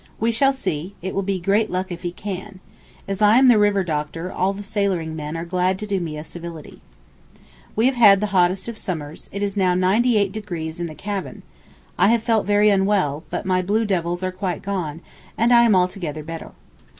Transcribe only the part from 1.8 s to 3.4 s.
if he can. As I